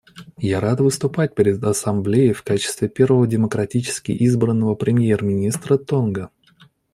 [0.39, 6.31] Я рад выступать перед Ассамблеей в качестве первого демократически избранного премьер-министра Тонга.